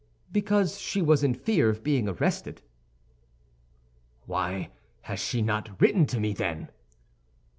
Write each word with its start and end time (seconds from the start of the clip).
"Because 0.31 0.79
she 0.79 0.99
was 0.99 1.23
in 1.23 1.35
fear 1.35 1.69
of 1.69 1.83
being 1.83 2.07
arrested." 2.09 2.63
"Why 4.25 4.71
has 5.01 5.19
she 5.19 5.43
not 5.43 5.79
written 5.79 6.07
to 6.07 6.19
me, 6.19 6.33
then?" 6.33 6.71